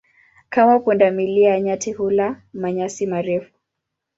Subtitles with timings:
[0.49, 3.53] Kama punda milia, nyati hula manyasi marefu.